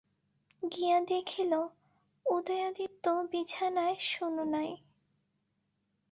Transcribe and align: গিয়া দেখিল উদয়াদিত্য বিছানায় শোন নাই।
গিয়া 0.63 0.97
দেখিল 1.09 1.51
উদয়াদিত্য 2.25 3.05
বিছানায় 3.31 3.95
শোন 4.01 4.35
নাই। 4.53 4.71